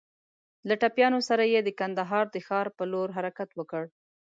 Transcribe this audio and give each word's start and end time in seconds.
له 0.67 0.73
ټپيانو 0.81 1.19
سره 1.29 1.43
يې 1.53 1.59
د 1.63 1.69
کندهار 1.79 2.25
د 2.31 2.37
ښار 2.47 2.67
په 2.77 2.83
لور 2.91 3.07
حرکت 3.17 3.49
وکړ. 3.55 3.83